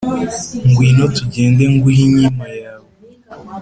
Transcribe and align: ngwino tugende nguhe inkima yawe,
ngwino 0.69 1.03
tugende 1.15 1.63
nguhe 1.73 2.01
inkima 2.07 2.45
yawe, 2.63 2.87